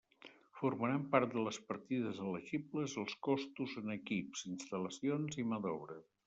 [0.59, 6.01] Formaran part de les partides elegibles els costos en equips, instal·lacions i mà d'obra.